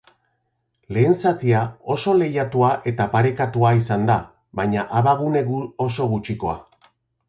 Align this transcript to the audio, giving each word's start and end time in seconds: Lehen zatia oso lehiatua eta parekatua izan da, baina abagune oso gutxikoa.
Lehen 0.97 1.13
zatia 1.23 1.61
oso 1.97 2.15
lehiatua 2.23 2.71
eta 2.93 3.09
parekatua 3.13 3.77
izan 3.83 4.11
da, 4.11 4.19
baina 4.63 4.91
abagune 5.05 5.49
oso 5.89 6.13
gutxikoa. 6.19 6.63